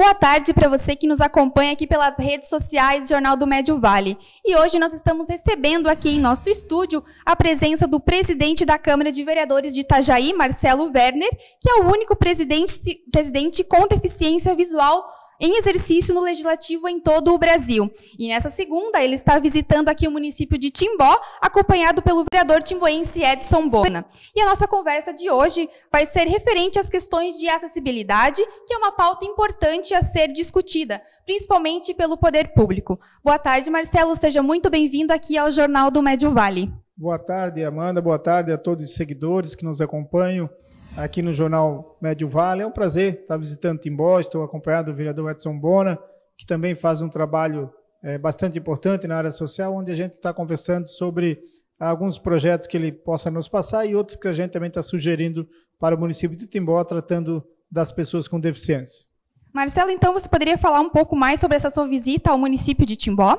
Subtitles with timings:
[0.00, 4.16] Boa tarde para você que nos acompanha aqui pelas redes sociais Jornal do Médio Vale.
[4.42, 9.12] E hoje nós estamos recebendo aqui em nosso estúdio a presença do presidente da Câmara
[9.12, 11.28] de Vereadores de Itajaí, Marcelo Werner,
[11.60, 12.72] que é o único presidente,
[13.12, 15.06] presidente com deficiência visual
[15.40, 17.90] em exercício no legislativo em todo o Brasil.
[18.18, 23.24] E nessa segunda, ele está visitando aqui o município de Timbó, acompanhado pelo vereador timboense
[23.24, 24.04] Edson Bona.
[24.36, 28.76] E a nossa conversa de hoje vai ser referente às questões de acessibilidade, que é
[28.76, 33.00] uma pauta importante a ser discutida, principalmente pelo poder público.
[33.24, 36.70] Boa tarde, Marcelo, seja muito bem-vindo aqui ao Jornal do Médio Vale.
[36.96, 38.02] Boa tarde, Amanda.
[38.02, 40.50] Boa tarde a todos os seguidores que nos acompanham
[40.96, 42.62] aqui no Jornal Médio Vale.
[42.62, 45.98] É um prazer estar visitando Timbó, estou acompanhado do vereador Edson Bona,
[46.36, 47.72] que também faz um trabalho
[48.02, 51.42] é, bastante importante na área social, onde a gente está conversando sobre
[51.78, 55.48] alguns projetos que ele possa nos passar e outros que a gente também está sugerindo
[55.78, 59.08] para o município de Timbó, tratando das pessoas com deficiência.
[59.52, 62.96] Marcelo, então você poderia falar um pouco mais sobre essa sua visita ao município de
[62.96, 63.38] Timbó?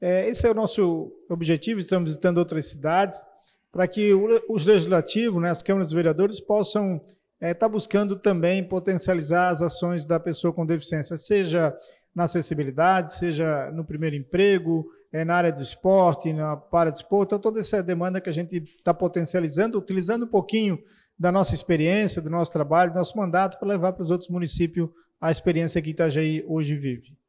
[0.00, 3.26] É, esse é o nosso objetivo, estamos visitando outras cidades,
[3.72, 4.12] para que
[4.48, 9.62] os legislativos, né, as câmaras de vereadores, possam estar é, tá buscando também potencializar as
[9.62, 11.74] ações da pessoa com deficiência, seja
[12.14, 17.28] na acessibilidade, seja no primeiro emprego, é, na área do esporte, na para esporte.
[17.28, 20.78] Então, toda essa demanda que a gente está potencializando, utilizando um pouquinho
[21.18, 24.88] da nossa experiência, do nosso trabalho, do nosso mandato, para levar para os outros municípios
[25.20, 27.19] a experiência que Itajaí hoje vive.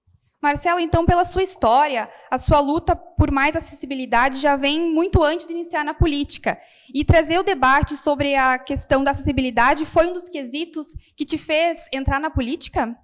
[0.42, 5.46] Marcelo, então, pela sua história, a sua luta por mais acessibilidade já vem muito antes
[5.46, 6.58] de iniciar na política.
[6.92, 11.38] E trazer o debate sobre a questão da acessibilidade foi um dos quesitos que te
[11.38, 12.98] fez entrar na política?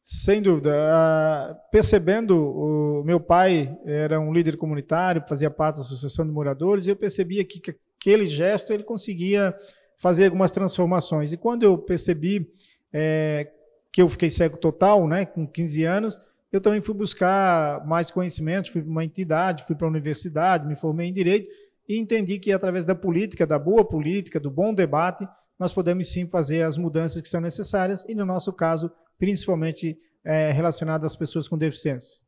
[0.00, 0.72] Sem dúvida.
[0.72, 6.86] Ah, percebendo, o meu pai era um líder comunitário, fazia parte da Associação de Moradores,
[6.86, 7.60] e eu percebia que
[7.98, 9.52] aquele gesto ele conseguia
[10.00, 11.32] fazer algumas transformações.
[11.32, 12.48] E quando eu percebi
[12.92, 13.50] é,
[13.92, 16.20] que eu fiquei cego total, né, com 15 anos,
[16.56, 20.74] eu também fui buscar mais conhecimento, fui para uma entidade, fui para a universidade, me
[20.74, 21.48] formei em direito
[21.88, 25.26] e entendi que através da política, da boa política, do bom debate,
[25.58, 30.50] nós podemos sim fazer as mudanças que são necessárias e, no nosso caso, principalmente é,
[30.50, 32.25] relacionadas às pessoas com deficiência.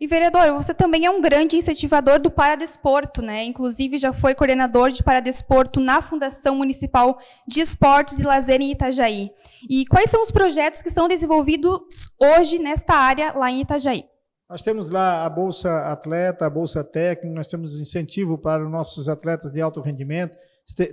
[0.00, 3.44] E, vereador, você também é um grande incentivador do Paradesporto, né?
[3.44, 9.30] Inclusive, já foi coordenador de Paradesporto na Fundação Municipal de Esportes e Lazer em Itajaí.
[9.70, 14.04] E quais são os projetos que são desenvolvidos hoje nesta área lá em Itajaí?
[14.52, 19.08] Nós temos lá a Bolsa Atleta, a Bolsa Técnica, nós temos incentivo para os nossos
[19.08, 20.36] atletas de alto rendimento,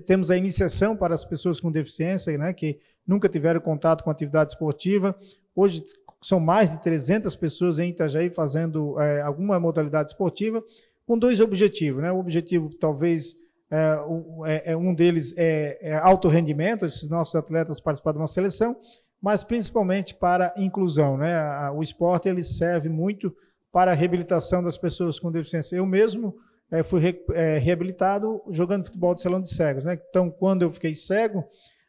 [0.05, 4.51] temos a iniciação para as pessoas com deficiência, né, que nunca tiveram contato com atividade
[4.51, 5.13] esportiva.
[5.53, 5.83] Hoje
[6.21, 10.63] são mais de 300 pessoas em Itajaí fazendo é, alguma modalidade esportiva,
[11.05, 12.01] com dois objetivos.
[12.01, 12.11] Né?
[12.11, 13.35] O objetivo, talvez,
[13.71, 13.97] é,
[14.45, 18.75] é, é um deles é, é alto rendimento, esses nossos atletas participar de uma seleção,
[19.21, 21.17] mas principalmente para inclusão.
[21.17, 21.35] Né?
[21.71, 23.33] O esporte ele serve muito
[23.71, 25.77] para a reabilitação das pessoas com deficiência.
[25.77, 26.35] Eu mesmo
[26.71, 29.85] é, fui re, é, reabilitado jogando futebol de salão de cegos.
[29.85, 29.99] Né?
[30.09, 31.45] Então, quando eu fiquei cego,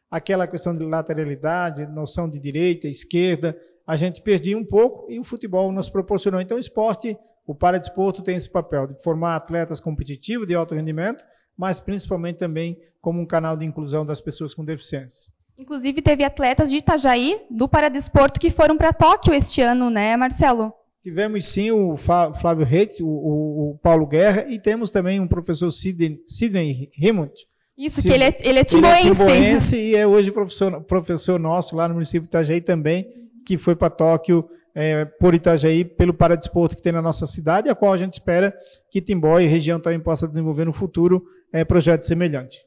[0.09, 5.23] aquela questão de lateralidade, noção de direita, esquerda, a gente perdia um pouco e o
[5.23, 6.41] futebol nos proporcionou.
[6.41, 11.23] Então, o esporte, o paradesporto tem esse papel de formar atletas competitivos de alto rendimento,
[11.57, 15.31] mas principalmente também como um canal de inclusão das pessoas com deficiência.
[15.57, 20.73] Inclusive, teve atletas de Itajaí, do paradesporto, que foram para Tóquio este ano, né, Marcelo?
[21.01, 25.71] Tivemos sim o Flávio Reitz, o, o, o, Paulo Guerra, e temos também um professor
[25.71, 27.33] Sidney, Sidney Rimont.
[27.77, 28.99] Isso, que ele é, ele é timboense.
[28.99, 33.07] Ele é timboense e é hoje professor, professor nosso lá no município de Itajaí também,
[33.45, 37.75] que foi para Tóquio é, por Itajaí, pelo paradesporto que tem na nossa cidade, a
[37.75, 38.53] qual a gente espera
[38.89, 42.59] que Timbó e região também possa desenvolver no futuro é, projetos semelhantes.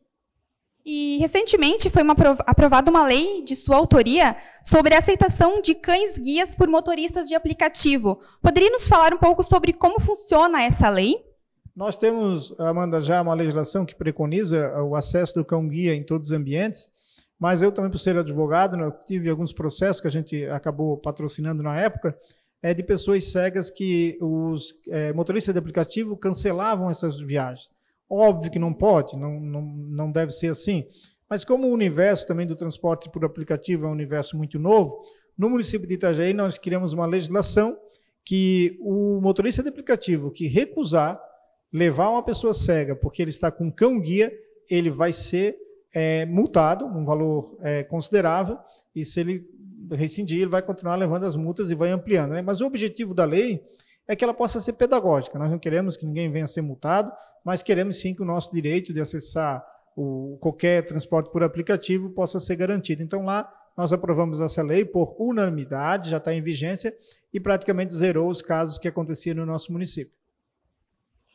[0.84, 6.54] E recentemente foi uma, aprovada uma lei de sua autoria sobre a aceitação de cães-guias
[6.54, 8.20] por motoristas de aplicativo.
[8.42, 11.24] Poderia nos falar um pouco sobre como funciona essa lei?
[11.74, 16.32] Nós temos, Amanda, já uma legislação que preconiza o acesso do cão-guia em todos os
[16.32, 16.90] ambientes,
[17.38, 21.62] mas eu também, por ser advogado, né, tive alguns processos que a gente acabou patrocinando
[21.62, 22.16] na época,
[22.62, 27.70] é de pessoas cegas que os é, motoristas de aplicativo cancelavam essas viagens.
[28.08, 30.86] Óbvio que não pode, não, não, não deve ser assim,
[31.28, 35.02] mas como o universo também do transporte por aplicativo é um universo muito novo,
[35.36, 37.76] no município de Itajaí nós criamos uma legislação
[38.24, 41.20] que o motorista de aplicativo que recusar
[41.72, 44.32] levar uma pessoa cega porque ele está com cão-guia,
[44.70, 45.56] ele vai ser
[45.94, 48.58] é, multado, um valor é, considerável,
[48.94, 49.44] e se ele
[49.92, 52.32] rescindir, ele vai continuar levando as multas e vai ampliando.
[52.32, 52.42] Né?
[52.42, 53.62] Mas o objetivo da lei
[54.08, 55.38] é que ela possa ser pedagógica.
[55.38, 57.12] Nós não queremos que ninguém venha a ser multado,
[57.44, 59.64] mas queremos sim que o nosso direito de acessar
[59.96, 63.02] o, qualquer transporte por aplicativo possa ser garantido.
[63.02, 66.94] Então, lá nós aprovamos essa lei por unanimidade, já está em vigência
[67.32, 70.12] e praticamente zerou os casos que aconteciam no nosso município.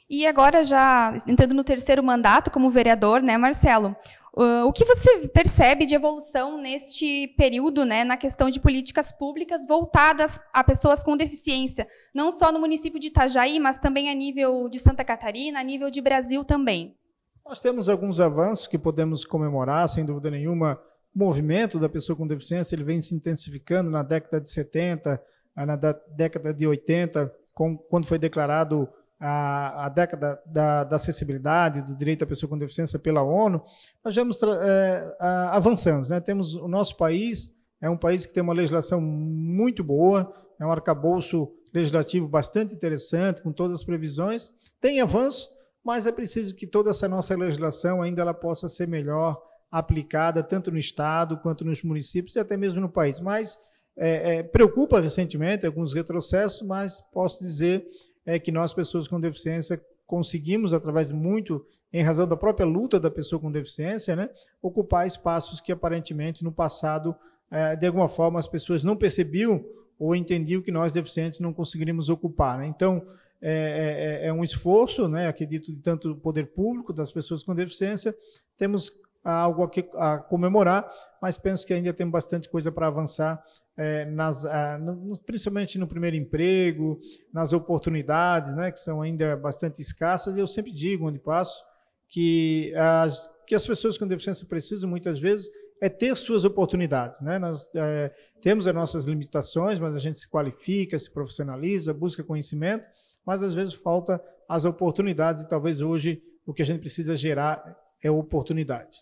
[0.09, 3.95] E agora, já entrando no terceiro mandato como vereador, né, Marcelo?
[4.37, 9.65] Uh, o que você percebe de evolução neste período, né, na questão de políticas públicas
[9.67, 14.69] voltadas a pessoas com deficiência, não só no município de Itajaí, mas também a nível
[14.69, 16.95] de Santa Catarina, a nível de Brasil também?
[17.43, 20.79] Nós temos alguns avanços que podemos comemorar, sem dúvida nenhuma.
[21.15, 25.19] O movimento da pessoa com deficiência ele vem se intensificando na década de 70,
[25.55, 28.87] na década de 80, com, quando foi declarado
[29.19, 33.61] a, a década da, da, acessibilidade, do direito à pessoa com deficiência pela ONU,
[34.03, 35.17] nós vamos é,
[35.51, 36.07] avançando.
[36.07, 36.19] Né?
[36.21, 40.71] Temos o nosso país, é um país que tem uma legislação muito boa, é um
[40.71, 44.49] arcabouço legislativo bastante interessante, com todas as previsões.
[44.79, 45.49] Tem avanço,
[45.83, 50.71] mas é preciso que toda essa nossa legislação ainda ela possa ser melhor aplicada, tanto
[50.71, 53.19] no Estado quanto nos municípios e até mesmo no país.
[53.19, 53.57] Mas
[53.97, 57.85] é, é, preocupa recentemente alguns retrocessos, mas posso dizer
[58.29, 62.99] é que nós, pessoas com deficiência, conseguimos, através de muito, em razão da própria luta
[62.99, 64.29] da pessoa com deficiência, né,
[64.61, 67.15] ocupar espaços que aparentemente no passado,
[67.49, 69.65] é, de alguma forma, as pessoas não percebiam
[69.97, 72.57] ou entendiam que nós, deficientes, não conseguiríamos ocupar.
[72.59, 72.67] Né?
[72.67, 73.05] Então,
[73.41, 77.55] é, é, é, um esforço, né, acredito, de tanto do poder público, das pessoas com
[77.55, 78.15] deficiência.
[78.57, 78.91] Temos
[79.31, 80.89] algo a, comemorar,
[81.21, 83.43] mas penso que ainda tem bastante coisa para avançar,
[83.77, 86.99] é, nas, a, no, principalmente no primeiro emprego,
[87.33, 90.37] nas oportunidades, né, que são ainda bastante escassas.
[90.37, 91.63] Eu sempre digo, onde passo,
[92.09, 95.49] que as, que as pessoas com deficiência precisam, muitas vezes,
[95.81, 97.21] é ter suas oportunidades.
[97.21, 97.39] Né?
[97.39, 102.85] Nós é, temos as nossas limitações, mas a gente se qualifica, se profissionaliza, busca conhecimento,
[103.25, 107.77] mas às vezes falta as oportunidades e talvez hoje o que a gente precisa gerar
[108.03, 108.97] é oportunidade.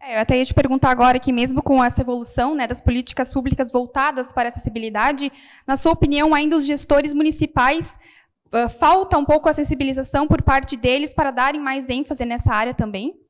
[0.00, 3.32] É, eu até ia te perguntar agora que mesmo com essa evolução né, das políticas
[3.32, 5.32] públicas voltadas para a acessibilidade,
[5.66, 7.98] na sua opinião, ainda os gestores municipais
[8.52, 12.74] uh, falta um pouco a sensibilização por parte deles para darem mais ênfase nessa área
[12.74, 13.20] também?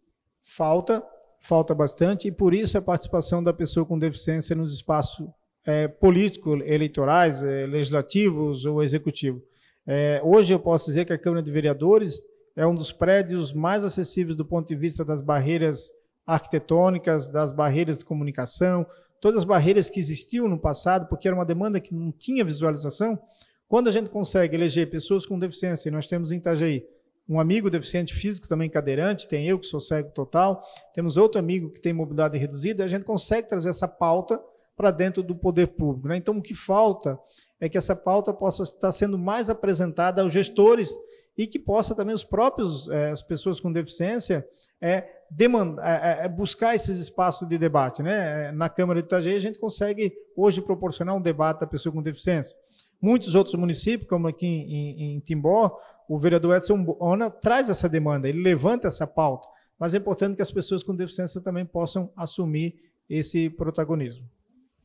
[0.42, 1.02] Falta,
[1.40, 5.26] falta bastante, e por isso a participação da pessoa com deficiência nos espaços
[5.66, 9.42] é, políticos, eleitorais, é, legislativos ou executivos.
[9.86, 12.20] É, hoje eu posso dizer que a Câmara de Vereadores
[12.54, 15.90] é um dos prédios mais acessíveis do ponto de vista das barreiras
[16.28, 18.86] arquitetônicas, das barreiras de comunicação,
[19.18, 23.18] todas as barreiras que existiam no passado, porque era uma demanda que não tinha visualização.
[23.66, 26.84] Quando a gente consegue eleger pessoas com deficiência, e nós temos em Itajaí
[27.26, 30.62] um amigo deficiente físico também cadeirante, tem eu que sou cego total,
[30.94, 34.38] temos outro amigo que tem mobilidade reduzida, a gente consegue trazer essa pauta
[34.76, 36.08] para dentro do poder público.
[36.08, 36.16] Né?
[36.16, 37.18] Então, o que falta
[37.60, 40.92] é que essa pauta possa estar sendo mais apresentada aos gestores
[41.36, 44.46] e que possa também os próprios, é, as pessoas com deficiência,
[44.80, 48.02] é, demandar, é, é, buscar esses espaços de debate.
[48.02, 48.50] Né?
[48.52, 52.56] Na Câmara de Itajaí, a gente consegue hoje proporcionar um debate da pessoa com deficiência.
[53.00, 55.78] Muitos outros municípios, como aqui em, em, em Timbó,
[56.08, 59.46] o vereador Edson Ona traz essa demanda, ele levanta essa pauta,
[59.78, 62.74] mas é importante que as pessoas com deficiência também possam assumir
[63.08, 64.26] esse protagonismo.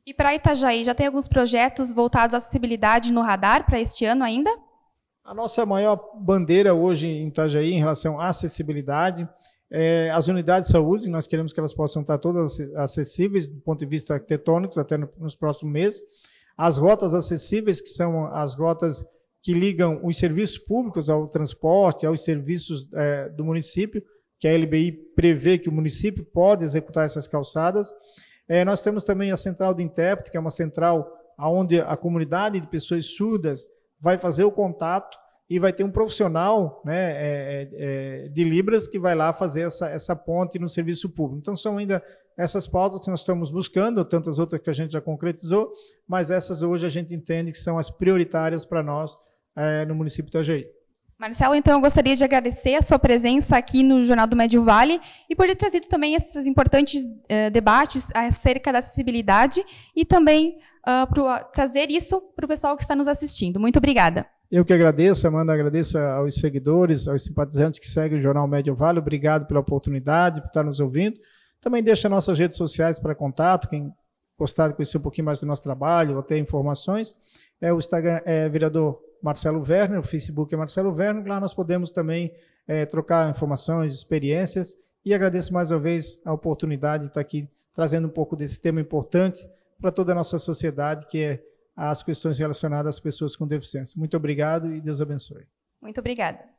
[0.05, 4.23] E para Itajaí, já tem alguns projetos voltados à acessibilidade no radar para este ano
[4.23, 4.51] ainda?
[5.23, 9.27] A nossa maior bandeira hoje em Itajaí em relação à acessibilidade
[9.75, 13.79] é as unidades de saúde, nós queremos que elas possam estar todas acessíveis do ponto
[13.79, 16.01] de vista arquitetônico até nos próximos meses.
[16.55, 19.03] As rotas acessíveis, que são as rotas
[19.41, 24.03] que ligam os serviços públicos ao transporte, aos serviços é, do município,
[24.39, 27.91] que a LBI prevê que o município pode executar essas calçadas.
[28.47, 32.59] É, nós temos também a central de intérprete, que é uma central onde a comunidade
[32.59, 33.67] de pessoas surdas
[33.99, 35.17] vai fazer o contato
[35.53, 37.69] e vai ter um profissional né, é, é,
[38.25, 41.41] é, de Libras que vai lá fazer essa, essa ponte no serviço público.
[41.41, 42.03] Então, são ainda
[42.35, 45.71] essas pautas que nós estamos buscando, tantas outras que a gente já concretizou,
[46.07, 49.15] mas essas hoje a gente entende que são as prioritárias para nós
[49.55, 50.65] é, no município de Itajaí.
[51.19, 54.99] Marcelo, então eu gostaria de agradecer a sua presença aqui no Jornal do Médio Vale
[55.29, 59.63] e por ter trazido também esses importantes uh, debates acerca da acessibilidade
[59.95, 60.57] e também
[60.87, 63.59] uh, pro, uh, trazer isso para o pessoal que está nos assistindo.
[63.59, 64.25] Muito obrigada.
[64.55, 68.99] Eu que agradeço, Amanda, agradeço aos seguidores, aos simpatizantes que seguem o Jornal Médio Vale.
[68.99, 71.19] Obrigado pela oportunidade, por estar nos ouvindo.
[71.59, 73.91] Também deixa nossas redes sociais para contato, quem
[74.37, 77.15] gostar de conhecer um pouquinho mais do nosso trabalho ou ter informações.
[77.59, 81.25] É, o Instagram é vereador Marcelo Werner, o Facebook é Marcelo Werner.
[81.25, 82.31] Lá nós podemos também
[82.67, 84.77] é, trocar informações, experiências.
[85.03, 88.79] E agradeço mais uma vez a oportunidade de estar aqui trazendo um pouco desse tema
[88.79, 89.49] importante
[89.81, 91.43] para toda a nossa sociedade, que é
[91.75, 93.97] as questões relacionadas às pessoas com deficiência.
[93.97, 95.47] Muito obrigado e Deus abençoe.
[95.81, 96.52] Muito obrigada.